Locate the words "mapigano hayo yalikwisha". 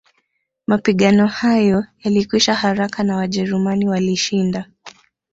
0.67-2.55